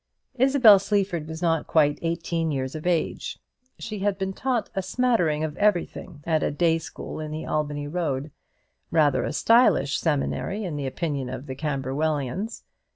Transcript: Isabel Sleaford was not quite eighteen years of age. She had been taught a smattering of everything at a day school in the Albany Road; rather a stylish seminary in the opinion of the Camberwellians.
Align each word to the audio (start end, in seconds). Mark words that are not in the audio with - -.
Isabel 0.33 0.79
Sleaford 0.79 1.27
was 1.27 1.43
not 1.43 1.67
quite 1.67 1.99
eighteen 2.01 2.49
years 2.51 2.73
of 2.73 2.87
age. 2.87 3.37
She 3.77 3.99
had 3.99 4.17
been 4.17 4.33
taught 4.33 4.71
a 4.73 4.81
smattering 4.81 5.43
of 5.43 5.55
everything 5.57 6.23
at 6.25 6.41
a 6.41 6.49
day 6.49 6.79
school 6.79 7.19
in 7.19 7.29
the 7.29 7.45
Albany 7.45 7.87
Road; 7.87 8.31
rather 8.89 9.23
a 9.23 9.31
stylish 9.31 9.99
seminary 9.99 10.63
in 10.63 10.75
the 10.75 10.87
opinion 10.87 11.29
of 11.29 11.45
the 11.45 11.53
Camberwellians. 11.55 12.63